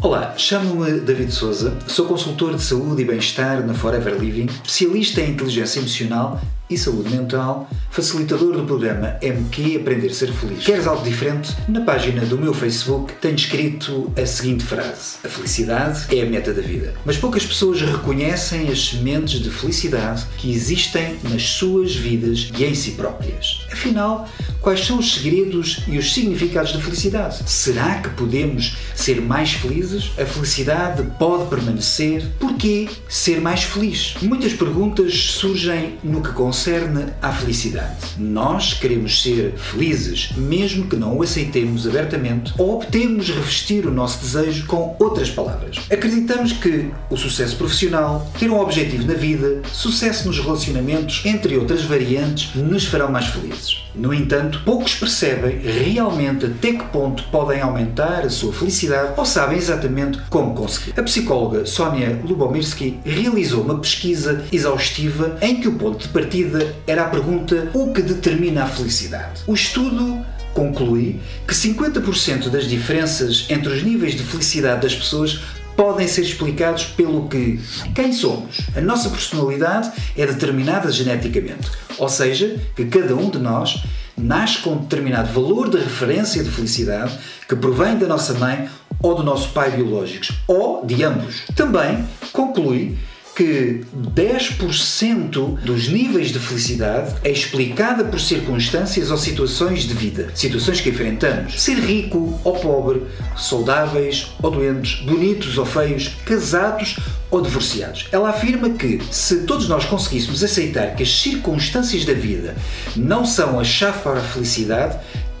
[0.00, 5.32] Olá, chamo-me David Souza, sou consultor de saúde e bem-estar na Forever Living, especialista em
[5.32, 10.64] inteligência emocional e saúde mental, facilitador do programa MQ Aprender a Ser Feliz.
[10.64, 11.56] Queres algo diferente?
[11.66, 16.52] Na página do meu Facebook tenho escrito a seguinte frase: A felicidade é a meta
[16.52, 16.94] da vida.
[17.04, 22.74] Mas poucas pessoas reconhecem as sementes de felicidade que existem nas suas vidas e em
[22.74, 23.66] si próprias.
[23.72, 24.28] Afinal,
[24.60, 27.42] quais são os segredos e os significados da felicidade?
[27.46, 30.12] Será que podemos ser mais felizes?
[30.18, 32.24] A felicidade pode permanecer?
[32.38, 34.14] Porquê ser mais feliz?
[34.20, 37.94] Muitas perguntas surgem no que concerne concerne à felicidade.
[38.18, 44.18] Nós queremos ser felizes, mesmo que não o aceitemos abertamente ou optemos revestir o nosso
[44.18, 45.78] desejo com outras palavras.
[45.88, 51.84] Acreditamos que o sucesso profissional, ter um objetivo na vida, sucesso nos relacionamentos, entre outras
[51.84, 53.84] variantes, nos farão mais felizes.
[53.94, 59.58] No entanto, poucos percebem realmente até que ponto podem aumentar a sua felicidade ou sabem
[59.58, 60.98] exatamente como conseguir.
[60.98, 66.47] A psicóloga Sonia Lubomirsky realizou uma pesquisa exaustiva em que o ponto de partida
[66.86, 69.42] era a pergunta: o que determina a felicidade?
[69.46, 70.24] O estudo
[70.54, 75.40] conclui que 50% das diferenças entre os níveis de felicidade das pessoas
[75.76, 77.60] podem ser explicados pelo que
[77.94, 78.60] quem somos.
[78.76, 83.84] A nossa personalidade é determinada geneticamente, ou seja, que cada um de nós
[84.16, 87.16] nasce com um determinado valor de referência de felicidade
[87.48, 88.68] que provém da nossa mãe
[89.00, 91.42] ou do nosso pai biológicos, ou de ambos.
[91.54, 92.98] Também conclui
[93.38, 100.80] que 10% dos níveis de felicidade é explicada por circunstâncias ou situações de vida, situações
[100.80, 101.62] que enfrentamos.
[101.62, 103.04] Ser rico ou pobre,
[103.36, 106.96] saudáveis ou doentes, bonitos ou feios, casados
[107.30, 108.08] ou divorciados.
[108.10, 112.56] Ela afirma que se todos nós conseguíssemos aceitar que as circunstâncias da vida
[112.96, 114.98] não são a chave para a felicidade,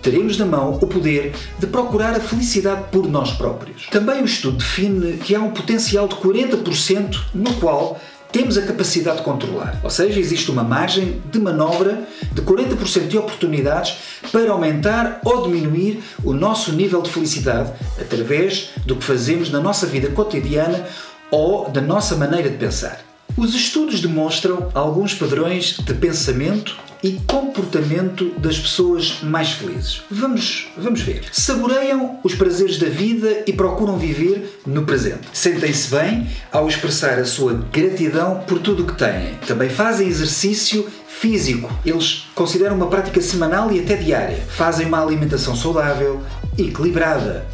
[0.08, 3.88] teremos na mão o poder de procurar a felicidade por nós próprios.
[3.90, 8.00] Também o estudo define que há um potencial de 40% no qual
[8.32, 9.78] temos a capacidade de controlar.
[9.84, 13.96] Ou seja, existe uma margem de manobra de 40% de oportunidades
[14.32, 19.86] para aumentar ou diminuir o nosso nível de felicidade através do que fazemos na nossa
[19.86, 20.86] vida cotidiana
[21.30, 23.00] ou da nossa maneira de pensar.
[23.36, 30.02] Os estudos demonstram alguns padrões de pensamento e comportamento das pessoas mais felizes.
[30.10, 31.24] Vamos, vamos ver.
[31.32, 35.28] Saboreiam os prazeres da vida e procuram viver no presente.
[35.32, 39.34] Sentem-se bem ao expressar a sua gratidão por tudo o que têm.
[39.46, 41.72] Também fazem exercício físico.
[41.84, 44.38] Eles consideram uma prática semanal e até diária.
[44.48, 46.22] Fazem uma alimentação saudável,
[46.56, 47.46] equilibrada,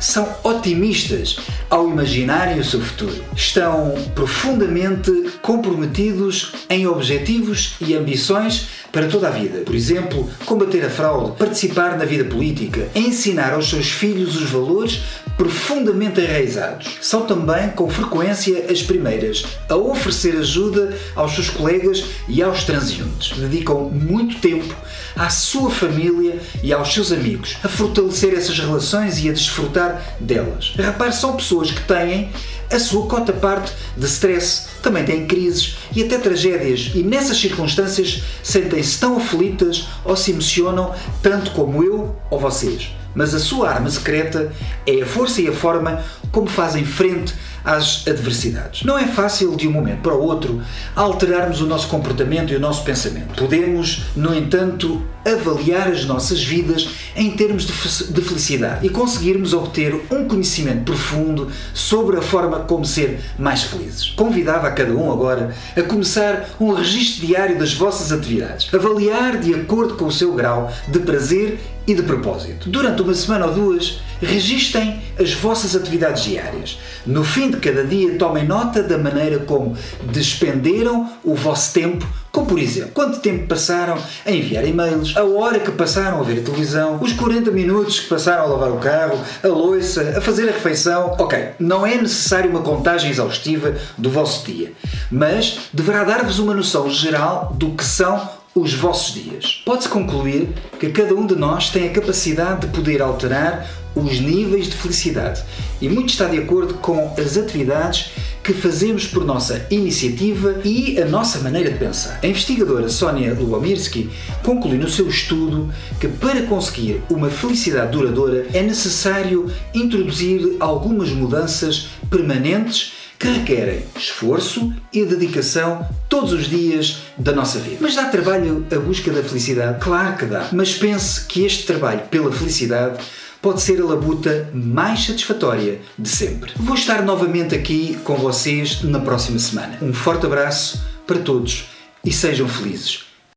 [0.00, 1.36] são otimistas
[1.70, 3.24] ao imaginarem o seu futuro.
[3.34, 5.10] Estão profundamente
[5.40, 9.60] comprometidos em objetivos e ambições para toda a vida.
[9.60, 15.00] Por exemplo, combater a fraude, participar na vida política, ensinar aos seus filhos os valores
[15.42, 16.98] profundamente enraizados.
[17.00, 23.36] São também, com frequência, as primeiras a oferecer ajuda aos seus colegas e aos transeuntes.
[23.36, 24.72] Dedicam muito tempo
[25.16, 30.74] à sua família e aos seus amigos, a fortalecer essas relações e a desfrutar delas.
[30.76, 32.30] Repare, são pessoas que têm
[32.70, 38.22] a sua cota parte de stress, também têm crises e até tragédias, e nessas circunstâncias
[38.44, 43.01] sentem-se tão aflitas ou se emocionam tanto como eu ou vocês.
[43.14, 44.52] Mas a sua arma secreta
[44.86, 47.34] é a força e a forma como fazem frente
[47.64, 48.82] às adversidades.
[48.82, 50.60] Não é fácil de um momento para o outro
[50.96, 53.34] alterarmos o nosso comportamento e o nosso pensamento.
[53.34, 60.26] Podemos, no entanto, avaliar as nossas vidas em termos de felicidade e conseguirmos obter um
[60.26, 64.10] conhecimento profundo sobre a forma como ser mais felizes.
[64.10, 69.54] Convidava a cada um agora a começar um registro diário das vossas atividades, avaliar de
[69.54, 72.70] acordo com o seu grau de prazer e de propósito.
[72.70, 76.78] Durante uma semana ou duas, registem as vossas atividades diárias.
[77.04, 79.76] No fim de cada dia, tomem nota da maneira como
[80.12, 82.06] despenderam o vosso tempo,
[82.52, 83.96] por exemplo, quanto tempo passaram
[84.26, 88.08] a enviar e-mails, a hora que passaram a ver a televisão, os 40 minutos que
[88.10, 91.16] passaram a lavar o carro, a louça, a fazer a refeição.
[91.18, 94.74] Ok, não é necessário uma contagem exaustiva do vosso dia,
[95.10, 99.62] mas deverá dar-vos uma noção geral do que são os vossos dias.
[99.64, 104.66] Pode-se concluir que cada um de nós tem a capacidade de poder alterar os níveis
[104.66, 105.42] de felicidade
[105.80, 108.10] e muito está de acordo com as atividades
[108.42, 112.18] que fazemos por nossa iniciativa e a nossa maneira de pensar.
[112.22, 114.10] A investigadora Sonia Lubomirsky
[114.42, 121.88] conclui no seu estudo que para conseguir uma felicidade duradoura é necessário introduzir algumas mudanças
[122.10, 122.92] permanentes
[123.22, 127.76] que requerem esforço e dedicação todos os dias da nossa vida.
[127.80, 129.78] Mas dá trabalho a busca da felicidade?
[129.78, 130.48] Claro que dá.
[130.50, 132.98] Mas pense que este trabalho pela felicidade
[133.42, 136.52] pode ser a labuta mais satisfatória de sempre.
[136.56, 139.78] Vou estar novamente aqui com vocês na próxima semana.
[139.82, 141.64] Um forte abraço para todos
[142.04, 143.11] e sejam felizes.